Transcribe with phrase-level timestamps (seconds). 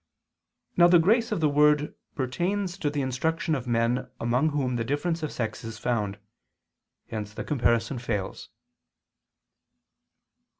[0.77, 4.83] Now the grace of the word pertains to the instruction of men among whom the
[4.83, 6.17] difference of sex is found.
[7.11, 8.49] Hence the comparison fails.